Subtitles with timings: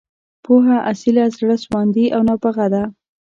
[0.43, 2.83] پوهه، اصیله، زړه سواندې او نابغه ده.